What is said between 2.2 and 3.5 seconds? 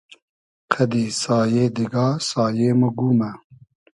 سایې مۉ گومۂ